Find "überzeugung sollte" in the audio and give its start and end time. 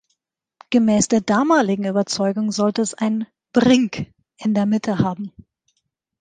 1.85-2.81